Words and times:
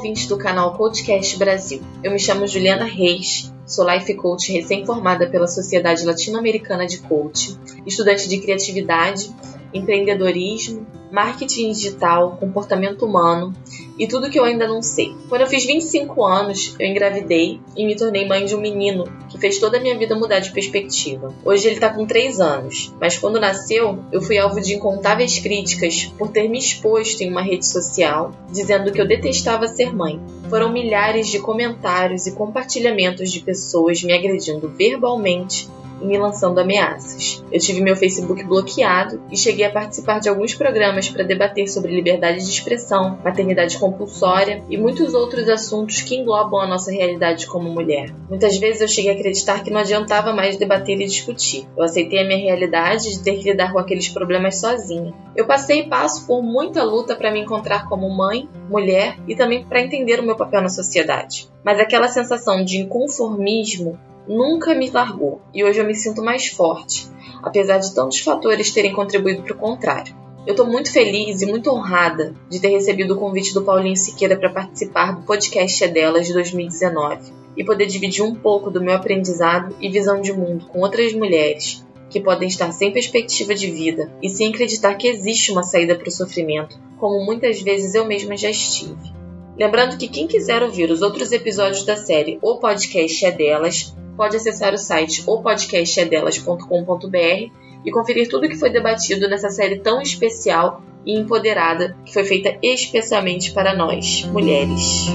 ouvinte 0.00 0.26
do 0.26 0.38
canal 0.38 0.72
Coachcast 0.78 1.36
Brasil. 1.36 1.82
Eu 2.02 2.10
me 2.10 2.18
chamo 2.18 2.46
Juliana 2.46 2.86
Reis, 2.86 3.52
sou 3.66 3.86
life 3.86 4.14
coach 4.14 4.50
recém-formada 4.50 5.28
pela 5.28 5.46
Sociedade 5.46 6.06
Latino-Americana 6.06 6.86
de 6.86 7.00
Coaching, 7.00 7.58
estudante 7.84 8.26
de 8.26 8.38
criatividade, 8.38 9.30
empreendedorismo, 9.74 10.86
marketing 11.12 11.72
digital, 11.72 12.38
comportamento 12.38 13.04
humano 13.04 13.52
e 14.00 14.08
tudo 14.08 14.30
que 14.30 14.40
eu 14.40 14.44
ainda 14.44 14.66
não 14.66 14.80
sei. 14.80 15.14
Quando 15.28 15.42
eu 15.42 15.46
fiz 15.46 15.66
25 15.66 16.24
anos, 16.24 16.74
eu 16.78 16.86
engravidei 16.86 17.60
e 17.76 17.84
me 17.84 17.94
tornei 17.94 18.26
mãe 18.26 18.46
de 18.46 18.56
um 18.56 18.60
menino 18.60 19.04
que 19.28 19.38
fez 19.38 19.58
toda 19.58 19.76
a 19.76 19.80
minha 19.80 19.96
vida 19.98 20.16
mudar 20.16 20.38
de 20.38 20.50
perspectiva. 20.52 21.34
Hoje 21.44 21.68
ele 21.68 21.78
tá 21.78 21.90
com 21.90 22.06
3 22.06 22.40
anos, 22.40 22.94
mas 22.98 23.18
quando 23.18 23.38
nasceu, 23.38 23.98
eu 24.10 24.22
fui 24.22 24.38
alvo 24.38 24.58
de 24.58 24.74
incontáveis 24.74 25.38
críticas 25.38 26.10
por 26.16 26.30
ter 26.30 26.48
me 26.48 26.58
exposto 26.58 27.20
em 27.20 27.30
uma 27.30 27.42
rede 27.42 27.66
social 27.66 28.32
dizendo 28.50 28.90
que 28.90 28.98
eu 28.98 29.06
detestava 29.06 29.68
ser 29.68 29.94
mãe. 29.94 30.18
Foram 30.48 30.72
milhares 30.72 31.28
de 31.28 31.38
comentários 31.38 32.26
e 32.26 32.32
compartilhamentos 32.32 33.30
de 33.30 33.40
pessoas 33.40 34.02
me 34.02 34.14
agredindo 34.14 34.66
verbalmente 34.66 35.68
me 36.00 36.18
lançando 36.18 36.58
ameaças. 36.58 37.44
Eu 37.50 37.60
tive 37.60 37.80
meu 37.80 37.96
Facebook 37.96 38.44
bloqueado 38.44 39.22
e 39.30 39.36
cheguei 39.36 39.64
a 39.64 39.70
participar 39.70 40.20
de 40.20 40.28
alguns 40.28 40.54
programas 40.54 41.08
para 41.08 41.24
debater 41.24 41.68
sobre 41.68 41.94
liberdade 41.94 42.44
de 42.44 42.50
expressão, 42.50 43.18
maternidade 43.24 43.78
compulsória 43.78 44.64
e 44.68 44.76
muitos 44.76 45.14
outros 45.14 45.48
assuntos 45.48 46.02
que 46.02 46.16
englobam 46.16 46.60
a 46.60 46.66
nossa 46.66 46.90
realidade 46.90 47.46
como 47.46 47.70
mulher. 47.70 48.14
Muitas 48.28 48.56
vezes 48.58 48.80
eu 48.80 48.88
cheguei 48.88 49.10
a 49.10 49.14
acreditar 49.14 49.62
que 49.62 49.70
não 49.70 49.80
adiantava 49.80 50.32
mais 50.32 50.56
debater 50.56 51.00
e 51.00 51.06
discutir. 51.06 51.66
Eu 51.76 51.84
aceitei 51.84 52.20
a 52.20 52.26
minha 52.26 52.38
realidade 52.38 53.10
de 53.10 53.22
ter 53.22 53.38
que 53.38 53.50
lidar 53.50 53.72
com 53.72 53.78
aqueles 53.78 54.08
problemas 54.08 54.60
sozinha. 54.60 55.12
Eu 55.36 55.46
passei 55.46 55.80
e 55.80 55.88
passo 55.88 56.26
por 56.26 56.42
muita 56.42 56.82
luta 56.82 57.14
para 57.14 57.30
me 57.30 57.40
encontrar 57.40 57.88
como 57.88 58.08
mãe, 58.08 58.48
mulher 58.68 59.16
e 59.26 59.34
também 59.34 59.64
para 59.64 59.80
entender 59.80 60.20
o 60.20 60.22
meu 60.22 60.36
papel 60.36 60.62
na 60.62 60.68
sociedade. 60.68 61.48
Mas 61.64 61.78
aquela 61.78 62.08
sensação 62.08 62.64
de 62.64 62.78
inconformismo 62.78 63.98
nunca 64.26 64.74
me 64.74 64.90
largou 64.90 65.40
e 65.52 65.64
hoje 65.64 65.80
eu 65.80 65.86
me 65.86 65.94
sinto 65.94 66.22
mais 66.22 66.48
forte, 66.48 67.08
apesar 67.42 67.78
de 67.78 67.94
tantos 67.94 68.20
fatores 68.20 68.70
terem 68.70 68.92
contribuído 68.92 69.42
para 69.42 69.54
o 69.54 69.58
contrário. 69.58 70.14
Eu 70.46 70.52
estou 70.52 70.66
muito 70.66 70.90
feliz 70.90 71.42
e 71.42 71.46
muito 71.46 71.70
honrada 71.70 72.34
de 72.48 72.60
ter 72.60 72.68
recebido 72.68 73.14
o 73.14 73.18
convite 73.18 73.52
do 73.52 73.62
Paulinho 73.62 73.96
Siqueira 73.96 74.36
para 74.36 74.48
participar 74.48 75.12
do 75.12 75.22
podcast 75.22 75.84
É 75.84 75.88
Delas 75.88 76.26
de 76.26 76.32
2019 76.32 77.32
e 77.56 77.64
poder 77.64 77.86
dividir 77.86 78.24
um 78.24 78.34
pouco 78.34 78.70
do 78.70 78.80
meu 78.80 78.94
aprendizado 78.94 79.76
e 79.80 79.90
visão 79.90 80.20
de 80.20 80.32
mundo 80.32 80.66
com 80.66 80.80
outras 80.80 81.12
mulheres 81.12 81.84
que 82.08 82.20
podem 82.20 82.48
estar 82.48 82.72
sem 82.72 82.90
perspectiva 82.90 83.54
de 83.54 83.70
vida 83.70 84.12
e 84.22 84.28
sem 84.28 84.48
acreditar 84.48 84.94
que 84.94 85.06
existe 85.06 85.52
uma 85.52 85.62
saída 85.62 85.94
para 85.94 86.08
o 86.08 86.12
sofrimento, 86.12 86.78
como 86.98 87.24
muitas 87.24 87.60
vezes 87.60 87.94
eu 87.94 88.04
mesma 88.04 88.36
já 88.36 88.50
estive. 88.50 89.19
Lembrando 89.58 89.98
que 89.98 90.08
quem 90.08 90.26
quiser 90.26 90.62
ouvir 90.62 90.90
os 90.90 91.02
outros 91.02 91.32
episódios 91.32 91.84
da 91.84 91.96
série 91.96 92.38
O 92.42 92.58
Podcast 92.58 93.24
é 93.24 93.30
Delas 93.30 93.94
pode 94.16 94.36
acessar 94.36 94.74
o 94.74 94.78
site 94.78 95.22
opodcastedelas.com.br 95.26 97.52
e 97.84 97.90
conferir 97.90 98.28
tudo 98.28 98.48
que 98.48 98.58
foi 98.58 98.70
debatido 98.70 99.28
nessa 99.28 99.50
série 99.50 99.78
tão 99.78 100.00
especial 100.00 100.82
e 101.04 101.18
empoderada 101.18 101.96
que 102.04 102.12
foi 102.12 102.24
feita 102.24 102.56
especialmente 102.62 103.52
para 103.52 103.74
nós, 103.74 104.24
mulheres. 104.24 105.06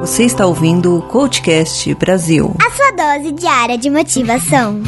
Você 0.00 0.24
está 0.24 0.46
ouvindo 0.46 0.96
o 0.96 1.02
Coachcast 1.02 1.94
Brasil. 1.94 2.56
A 2.58 2.70
sua 2.70 2.90
dose 2.92 3.32
diária 3.32 3.76
de 3.76 3.90
motivação. 3.90 4.82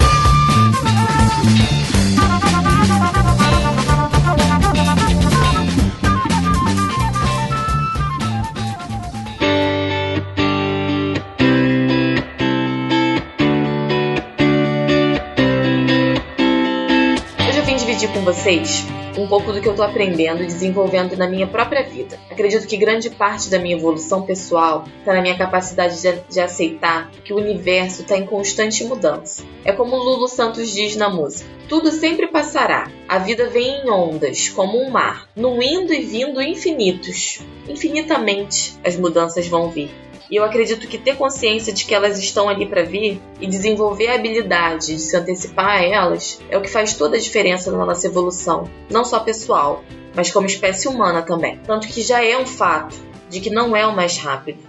Com 18.23 18.33
vocês 18.33 18.87
um 19.19 19.27
pouco 19.27 19.53
do 19.53 19.61
que 19.61 19.67
eu 19.67 19.73
estou 19.73 19.85
aprendendo 19.85 20.43
e 20.43 20.47
desenvolvendo 20.47 21.17
na 21.17 21.29
minha 21.29 21.47
própria 21.47 21.83
vida. 21.83 22.19
Acredito 22.31 22.67
que 22.67 22.79
grande 22.79 23.11
parte 23.11 23.51
da 23.51 23.59
minha 23.59 23.77
evolução 23.77 24.23
pessoal 24.23 24.85
está 25.01 25.13
na 25.13 25.21
minha 25.21 25.37
capacidade 25.37 26.01
de, 26.01 26.13
de 26.31 26.41
aceitar 26.41 27.11
que 27.23 27.35
o 27.35 27.37
universo 27.37 28.03
está 28.03 28.17
em 28.17 28.25
constante 28.25 28.85
mudança. 28.85 29.45
É 29.65 29.73
como 29.73 29.97
Lulu 29.97 30.29
Santos 30.29 30.71
diz 30.71 30.97
na 30.97 31.11
música: 31.11 31.51
tudo 31.69 31.91
sempre 31.91 32.29
passará. 32.29 32.91
A 33.07 33.19
vida 33.19 33.51
vem 33.51 33.83
em 33.83 33.91
ondas, 33.91 34.49
como 34.49 34.81
um 34.81 34.89
mar, 34.89 35.29
no 35.37 35.63
indo 35.63 35.93
e 35.93 36.03
vindo 36.03 36.41
infinitos. 36.41 37.41
Infinitamente 37.69 38.75
as 38.83 38.97
mudanças 38.97 39.47
vão 39.47 39.69
vir. 39.69 39.91
E 40.33 40.37
eu 40.37 40.45
acredito 40.45 40.89
que 40.89 40.97
ter 40.97 41.15
consciência 41.19 41.75
de 41.75 41.85
que 41.85 41.95
elas 41.95 42.19
estão 42.19 42.49
ali 42.49 42.65
para 42.65 42.85
vir 42.85 43.21
e 43.39 43.47
desenvolver 43.47 44.09
a 44.09 44.15
habilidade 44.15 44.87
de 44.87 44.99
se 44.99 45.15
antecipar 45.15 45.67
a 45.67 45.85
elas 45.85 46.41
é 46.49 46.57
o 46.57 46.63
que 46.63 46.71
faz 46.71 46.95
toda 46.95 47.19
a 47.19 47.21
diferença 47.21 47.71
na 47.71 47.85
nossa 47.85 48.07
evolução, 48.07 48.65
não 48.89 49.05
só 49.05 49.21
pessoal, 49.21 49.85
mas 50.17 50.31
como 50.31 50.47
espécie 50.47 50.89
humana 50.89 51.21
também. 51.21 51.61
Tanto 51.67 51.87
que 51.87 52.01
já 52.01 52.25
é 52.25 52.39
um 52.39 52.47
fato 52.47 52.97
de 53.29 53.41
que 53.41 53.51
não 53.51 53.77
é 53.77 53.87
o 53.87 53.95
mais 53.95 54.17
rápido, 54.17 54.61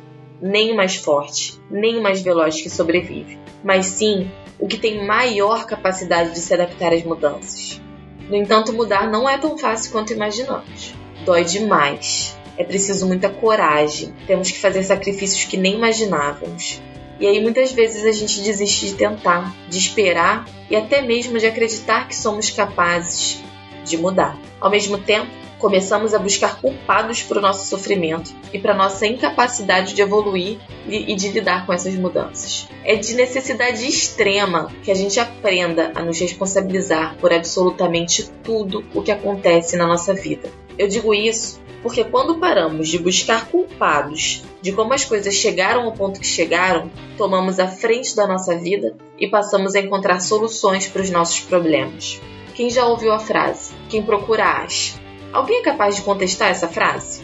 nem 0.42 0.74
o 0.74 0.76
mais 0.76 0.98
forte, 0.98 1.58
nem 1.72 1.98
o 1.98 2.04
mais 2.04 2.22
veloz 2.22 2.60
que 2.60 2.70
sobrevive, 2.70 3.40
mas 3.64 3.86
sim 3.86 4.30
o 4.60 4.68
que 4.68 4.78
tem 4.78 5.08
maior 5.08 5.66
capacidade 5.66 6.34
de 6.34 6.40
se 6.40 6.54
adaptar 6.54 6.92
às 6.92 7.06
mudanças. 7.06 7.82
No 8.30 8.36
entanto, 8.36 8.74
mudar 8.74 9.10
não 9.10 9.30
é 9.30 9.38
tão 9.38 9.58
fácil 9.58 9.94
quanto 9.94 10.12
imaginamos. 10.12 10.94
Dói 11.24 11.46
demais 11.46 12.38
é 12.58 12.64
preciso 12.64 13.08
muita 13.08 13.30
coragem. 13.30 14.14
Temos 14.28 14.52
que 14.52 14.60
fazer 14.60 14.84
sacrifícios 14.84 15.46
que 15.46 15.58
nem 15.58 15.76
imaginávamos. 15.76 16.82
E 17.20 17.28
aí 17.28 17.42
muitas 17.42 17.72
vezes 17.72 18.06
a 18.06 18.12
gente 18.12 18.42
desiste 18.42 18.88
de 18.88 18.96
tentar, 18.96 19.56
de 19.70 19.78
esperar 19.78 20.46
e 20.70 20.76
até 20.76 21.02
mesmo 21.02 21.38
de 21.38 21.46
acreditar 21.46 22.08
que 22.08 22.16
somos 22.16 22.50
capazes 22.50 23.42
de 23.86 23.98
mudar. 23.98 24.38
Ao 24.60 24.70
mesmo 24.70 24.98
tempo, 24.98 25.32
começamos 25.64 26.14
a 26.14 26.20
buscar 26.20 26.60
culpados 26.60 27.22
para 27.22 27.40
o 27.40 27.42
nosso 27.42 27.66
sofrimento 27.68 28.36
e 28.52 28.60
para 28.60 28.74
nossa 28.74 29.08
incapacidade 29.08 29.94
de 29.94 30.02
evoluir 30.02 30.58
e 30.86 31.16
de 31.16 31.30
lidar 31.30 31.66
com 31.66 31.72
essas 31.72 31.96
mudanças. 31.96 32.68
É 32.84 32.98
de 32.98 33.14
necessidade 33.14 33.88
extrema 33.88 34.70
que 34.84 34.92
a 34.92 34.94
gente 34.94 35.18
aprenda 35.22 35.94
a 35.96 36.02
nos 36.02 36.20
responsabilizar 36.20 37.16
por 37.16 37.32
absolutamente 37.32 38.30
tudo 38.44 38.84
o 38.94 39.02
que 39.02 39.12
acontece 39.12 39.78
na 39.78 39.88
nossa 39.88 40.14
vida. 40.14 40.52
Eu 40.78 40.90
digo 40.90 41.14
isso 41.14 41.63
porque 41.84 42.06
quando 42.06 42.40
paramos 42.40 42.88
de 42.88 42.98
buscar 42.98 43.50
culpados 43.50 44.42
de 44.62 44.72
como 44.72 44.94
as 44.94 45.04
coisas 45.04 45.36
chegaram 45.36 45.84
ao 45.84 45.92
ponto 45.92 46.20
que 46.20 46.26
chegaram, 46.26 46.90
tomamos 47.18 47.60
a 47.60 47.68
frente 47.68 48.16
da 48.16 48.26
nossa 48.26 48.58
vida 48.58 48.96
e 49.20 49.28
passamos 49.28 49.76
a 49.76 49.82
encontrar 49.82 50.22
soluções 50.22 50.88
para 50.88 51.02
os 51.02 51.10
nossos 51.10 51.42
problemas. 51.42 52.22
Quem 52.56 52.70
já 52.70 52.86
ouviu 52.86 53.12
a 53.12 53.20
frase? 53.20 53.74
Quem 53.90 54.02
procura 54.02 54.46
acha. 54.46 54.98
Alguém 55.34 55.60
é 55.60 55.64
capaz 55.64 55.98
de 55.98 56.04
contestar 56.04 56.50
essa 56.50 56.70
frase? 56.70 57.22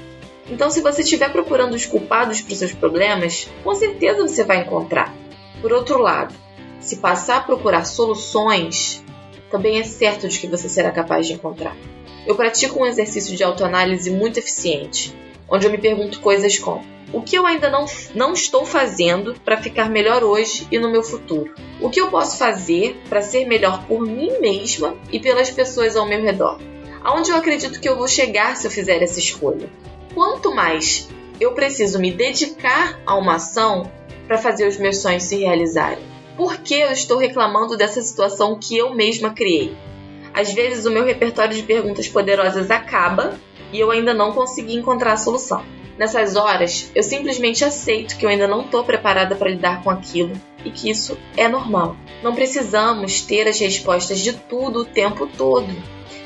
Então, 0.50 0.70
se 0.70 0.82
você 0.82 1.04
estiver 1.04 1.32
procurando 1.32 1.76
os 1.76 1.86
culpados 1.86 2.42
para 2.42 2.52
os 2.52 2.60
seus 2.60 2.74
problemas, 2.74 3.48
com 3.64 3.74
certeza 3.74 4.28
você 4.28 4.44
vai 4.44 4.62
encontrar. 4.62 5.14
Por 5.62 5.72
outro 5.72 6.00
lado, 6.00 6.34
se 6.82 6.98
passar 6.98 7.38
a 7.38 7.42
procurar 7.42 7.86
soluções, 7.86 9.04
também 9.50 9.80
é 9.80 9.84
certo 9.84 10.28
de 10.28 10.40
que 10.40 10.48
você 10.48 10.68
será 10.68 10.92
capaz 10.92 11.28
de 11.28 11.34
encontrar. 11.34 11.78
Eu 12.26 12.36
pratico 12.36 12.80
um 12.80 12.86
exercício 12.86 13.36
de 13.36 13.44
autoanálise 13.44 14.12
muito 14.12 14.38
eficiente, 14.38 15.16
onde 15.50 15.66
eu 15.66 15.72
me 15.72 15.78
pergunto 15.78 16.20
coisas 16.20 16.58
como: 16.60 16.86
o 17.12 17.22
que 17.22 17.36
eu 17.36 17.46
ainda 17.46 17.70
não, 17.70 17.86
não 18.14 18.34
estou 18.34 18.66
fazendo 18.66 19.34
para 19.44 19.62
ficar 19.62 19.90
melhor 19.90 20.24
hoje 20.24 20.68
e 20.72 20.78
no 20.78 20.92
meu 20.92 21.02
futuro? 21.02 21.56
O 21.82 21.90
que 21.90 22.00
eu 22.00 22.10
posso 22.10 22.38
fazer 22.38 23.02
para 23.10 23.22
ser 23.22 23.48
melhor 23.48 23.86
por 23.88 24.02
mim 24.02 24.40
mesma 24.40 24.96
e 25.12 25.20
pelas 25.20 25.50
pessoas 25.50 25.96
ao 25.96 26.08
meu 26.08 26.22
redor? 26.22 26.60
Aonde 27.04 27.32
eu 27.32 27.36
acredito 27.36 27.80
que 27.80 27.90
eu 27.90 27.98
vou 27.98 28.08
chegar 28.08 28.56
se 28.56 28.68
eu 28.68 28.72
fizer 28.72 29.02
essa 29.02 29.18
escolha? 29.18 29.70
Quanto 30.14 30.54
mais 30.54 31.10
eu 31.40 31.54
preciso 31.54 31.98
me 31.98 32.12
dedicar 32.12 33.00
a 33.06 33.16
uma 33.16 33.36
ação 33.36 33.90
para 34.28 34.38
fazer 34.38 34.68
os 34.68 34.78
meus 34.78 34.98
sonhos 34.98 35.24
se 35.24 35.38
realizarem? 35.38 36.04
Por 36.38 36.58
que 36.58 36.76
eu 36.76 36.92
estou 36.92 37.18
reclamando 37.18 37.76
dessa 37.76 38.02
situação 38.02 38.60
que 38.60 38.78
eu 38.78 38.94
mesma 38.94 39.32
criei? 39.32 39.76
Às 40.34 40.54
vezes 40.54 40.86
o 40.86 40.92
meu 40.92 41.04
repertório 41.04 41.56
de 41.56 41.64
perguntas 41.64 42.08
poderosas 42.08 42.70
acaba 42.72 43.40
e 43.72 43.80
eu 43.80 43.92
ainda 43.92 44.14
não 44.14 44.32
consegui 44.32 44.76
encontrar 44.76 45.14
a 45.14 45.18
solução. 45.18 45.64
Nessas 45.98 46.38
horas, 46.38 46.90
eu 46.96 47.04
simplesmente 47.04 47.66
aceito 47.66 48.18
que 48.18 48.26
eu 48.26 48.30
ainda 48.30 48.48
não 48.48 48.62
estou 48.62 48.86
preparada 48.86 49.36
para 49.36 49.50
lidar 49.50 49.84
com 49.84 49.90
aquilo 49.90 50.32
e 50.64 50.72
que 50.72 50.90
isso 50.90 51.18
é 51.36 51.48
normal. 51.48 51.98
Não 52.24 52.34
precisamos 52.34 53.22
ter 53.22 53.48
as 53.48 53.60
respostas 53.60 54.20
de 54.20 54.32
tudo 54.34 54.80
o 54.80 54.86
tempo 54.86 55.28
todo. 55.28 55.68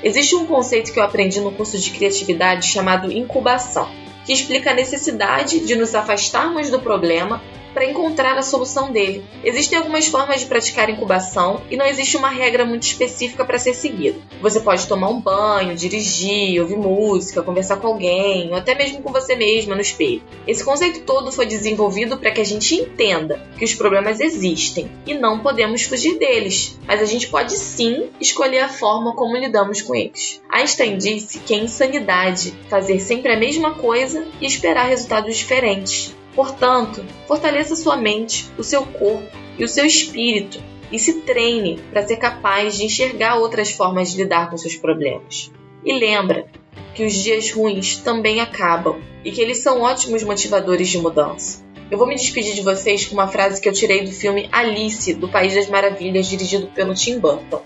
Existe 0.03 0.35
um 0.35 0.45
conceito 0.45 0.93
que 0.93 0.99
eu 0.99 1.03
aprendi 1.03 1.41
no 1.41 1.51
curso 1.51 1.79
de 1.79 1.89
criatividade 1.89 2.67
chamado 2.67 3.11
incubação, 3.11 3.89
que 4.25 4.33
explica 4.33 4.71
a 4.71 4.75
necessidade 4.75 5.65
de 5.65 5.75
nos 5.75 5.95
afastarmos 5.95 6.69
do 6.69 6.79
problema 6.79 7.41
para 7.73 7.85
encontrar 7.85 8.37
a 8.37 8.43
solução 8.43 8.91
dele. 8.91 9.23
Existem 9.43 9.77
algumas 9.77 10.07
formas 10.07 10.41
de 10.41 10.45
praticar 10.45 10.89
incubação 10.89 11.61
e 11.69 11.75
não 11.75 11.85
existe 11.85 12.17
uma 12.17 12.29
regra 12.29 12.65
muito 12.65 12.83
específica 12.83 13.43
para 13.43 13.57
ser 13.57 13.73
seguida. 13.73 14.19
Você 14.41 14.59
pode 14.59 14.87
tomar 14.87 15.09
um 15.09 15.19
banho, 15.19 15.75
dirigir, 15.75 16.61
ouvir 16.61 16.77
música, 16.77 17.41
conversar 17.41 17.77
com 17.77 17.87
alguém, 17.87 18.49
ou 18.49 18.55
até 18.55 18.75
mesmo 18.75 19.01
com 19.01 19.11
você 19.11 19.35
mesma 19.35 19.75
no 19.75 19.81
espelho. 19.81 20.21
Esse 20.47 20.63
conceito 20.63 21.01
todo 21.01 21.31
foi 21.31 21.45
desenvolvido 21.45 22.17
para 22.17 22.31
que 22.31 22.41
a 22.41 22.45
gente 22.45 22.75
entenda 22.75 23.41
que 23.57 23.65
os 23.65 23.73
problemas 23.73 24.19
existem 24.19 24.89
e 25.05 25.13
não 25.13 25.39
podemos 25.39 25.83
fugir 25.83 26.17
deles, 26.17 26.77
mas 26.85 27.01
a 27.01 27.05
gente 27.05 27.27
pode 27.27 27.53
sim 27.53 28.09
escolher 28.19 28.59
a 28.59 28.69
forma 28.69 29.15
como 29.15 29.37
lidamos 29.37 29.81
com 29.81 29.95
eles. 29.95 30.41
Einstein 30.49 30.97
disse 30.97 31.39
que 31.39 31.53
é 31.53 31.57
insanidade 31.57 32.53
fazer 32.69 32.99
sempre 32.99 33.33
a 33.33 33.39
mesma 33.39 33.71
coisa 33.75 34.25
e 34.39 34.45
esperar 34.45 34.87
resultados 34.87 35.35
diferentes. 35.35 36.15
Portanto, 36.35 37.05
fortaleça 37.27 37.75
sua 37.75 37.95
mente, 37.95 38.49
o 38.57 38.63
seu 38.63 38.85
corpo 38.85 39.27
e 39.57 39.63
o 39.63 39.67
seu 39.67 39.85
espírito 39.85 40.59
e 40.91 40.99
se 40.99 41.21
treine 41.21 41.79
para 41.91 42.05
ser 42.05 42.17
capaz 42.17 42.75
de 42.75 42.85
enxergar 42.85 43.35
outras 43.37 43.71
formas 43.71 44.11
de 44.11 44.17
lidar 44.17 44.49
com 44.49 44.57
seus 44.57 44.75
problemas. 44.75 45.51
E 45.83 45.93
lembra 45.93 46.47
que 46.93 47.03
os 47.03 47.13
dias 47.13 47.51
ruins 47.51 47.97
também 47.97 48.39
acabam 48.39 49.01
e 49.23 49.31
que 49.31 49.41
eles 49.41 49.59
são 49.59 49.81
ótimos 49.81 50.23
motivadores 50.23 50.89
de 50.89 50.99
mudança. 50.99 51.63
Eu 51.89 51.97
vou 51.97 52.07
me 52.07 52.15
despedir 52.15 52.55
de 52.55 52.61
vocês 52.61 53.05
com 53.05 53.13
uma 53.13 53.27
frase 53.27 53.61
que 53.61 53.67
eu 53.67 53.73
tirei 53.73 54.03
do 54.03 54.11
filme 54.11 54.47
Alice, 54.51 55.13
do 55.13 55.27
País 55.27 55.53
das 55.53 55.67
Maravilhas, 55.67 56.27
dirigido 56.27 56.67
pelo 56.67 56.93
Tim 56.93 57.19
Burton. 57.19 57.61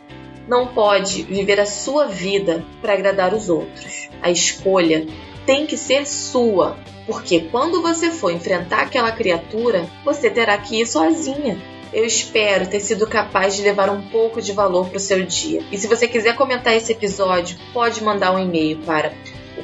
Não 0.48 0.68
pode 0.68 1.24
viver 1.24 1.60
a 1.60 1.66
sua 1.66 2.08
vida 2.08 2.66
para 2.81 2.94
agradar 2.94 3.34
os 3.34 3.50
outros. 3.50 4.10
A 4.22 4.31
escolha 4.31 5.06
tem 5.47 5.65
que 5.65 5.75
ser 5.75 6.05
sua 6.05 6.77
porque 7.07 7.39
quando 7.49 7.81
você 7.81 8.11
for 8.11 8.31
enfrentar 8.31 8.81
aquela 8.81 9.13
criatura, 9.13 9.89
você 10.03 10.29
terá 10.29 10.57
que 10.57 10.81
ir 10.81 10.85
sozinha. 10.85 11.57
Eu 11.94 12.05
espero 12.05 12.67
ter 12.67 12.81
sido 12.81 13.07
capaz 13.07 13.55
de 13.55 13.61
levar 13.61 13.89
um 13.89 14.01
pouco 14.09 14.41
de 14.41 14.51
valor 14.51 14.89
para 14.89 14.97
o 14.97 14.99
seu 14.99 15.25
dia. 15.25 15.63
E 15.71 15.77
se 15.77 15.88
você 15.88 16.05
quiser 16.05 16.35
comentar 16.35 16.75
esse 16.75 16.91
episódio, 16.91 17.57
pode 17.73 18.03
mandar 18.03 18.33
um 18.33 18.39
e-mail 18.39 18.79
para 18.79 19.13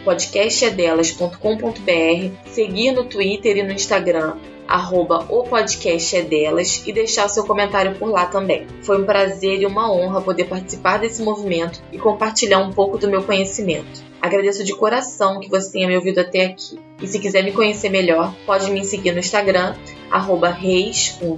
podcastedelas.com.br, 0.03 2.51
seguir 2.51 2.91
no 2.91 3.05
Twitter 3.05 3.57
e 3.57 3.63
no 3.63 3.71
Instagram 3.71 4.35
arroba 4.67 5.25
o 5.29 5.43
podcast 5.43 6.15
é 6.15 6.21
delas 6.21 6.83
e 6.85 6.91
deixar 6.91 7.27
seu 7.27 7.45
comentário 7.45 7.95
por 7.95 8.09
lá 8.09 8.25
também. 8.25 8.65
Foi 8.81 9.01
um 9.01 9.05
prazer 9.05 9.61
e 9.61 9.65
uma 9.65 9.91
honra 9.91 10.21
poder 10.21 10.45
participar 10.45 10.97
desse 10.97 11.21
movimento 11.21 11.81
e 11.91 11.97
compartilhar 11.97 12.59
um 12.59 12.71
pouco 12.71 12.97
do 12.97 13.09
meu 13.09 13.23
conhecimento. 13.23 14.03
Agradeço 14.21 14.63
de 14.63 14.73
coração 14.73 15.39
que 15.39 15.49
você 15.49 15.71
tenha 15.71 15.87
me 15.87 15.97
ouvido 15.97 16.19
até 16.19 16.45
aqui. 16.45 16.79
E 17.01 17.07
se 17.07 17.19
quiser 17.19 17.43
me 17.43 17.51
conhecer 17.51 17.89
melhor, 17.89 18.33
pode 18.45 18.71
me 18.71 18.85
seguir 18.85 19.11
no 19.11 19.19
Instagram, 19.19 19.75
arroba 20.09 20.49
reis, 20.49 21.17
com 21.19 21.35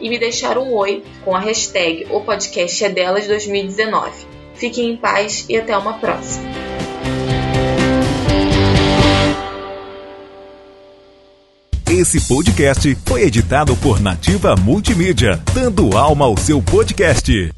e 0.00 0.10
me 0.10 0.18
deixar 0.18 0.58
um 0.58 0.74
oi 0.74 1.04
com 1.24 1.36
a 1.36 1.38
hashtag 1.38 2.08
O 2.10 2.20
Podcast 2.20 2.84
é 2.84 2.88
Delas 2.88 3.28
2019. 3.28 4.31
Fiquem 4.62 4.92
em 4.92 4.96
paz 4.96 5.44
e 5.48 5.56
até 5.56 5.76
uma 5.76 5.94
próxima. 5.94 6.48
Esse 11.90 12.20
podcast 12.28 12.96
foi 13.04 13.22
editado 13.22 13.74
por 13.78 14.00
Nativa 14.00 14.54
Multimídia, 14.54 15.42
dando 15.52 15.98
alma 15.98 16.26
ao 16.26 16.36
seu 16.36 16.62
podcast. 16.62 17.52